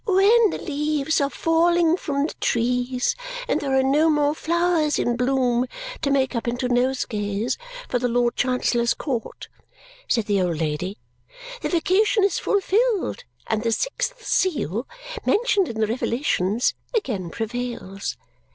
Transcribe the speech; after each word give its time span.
"When 0.07 0.49
the 0.49 0.57
leaves 0.57 1.21
are 1.21 1.29
falling 1.29 1.95
from 1.95 2.25
the 2.25 2.33
trees 2.39 3.15
and 3.47 3.61
there 3.61 3.77
are 3.77 3.83
no 3.83 4.09
more 4.09 4.33
flowers 4.33 4.97
in 4.97 5.15
bloom 5.15 5.67
to 6.01 6.09
make 6.09 6.35
up 6.35 6.47
into 6.47 6.67
nosegays 6.67 7.55
for 7.87 7.99
the 7.99 8.07
Lord 8.07 8.35
Chancellor's 8.35 8.95
court," 8.95 9.47
said 10.07 10.25
the 10.25 10.41
old 10.41 10.57
lady, 10.57 10.97
"the 11.61 11.69
vacation 11.69 12.23
is 12.23 12.39
fulfilled 12.39 13.25
and 13.45 13.61
the 13.61 13.71
sixth 13.71 14.25
seal, 14.25 14.87
mentioned 15.23 15.67
in 15.69 15.79
the 15.79 15.85
Revelations, 15.85 16.73
again 16.95 17.29
prevails. 17.29 18.17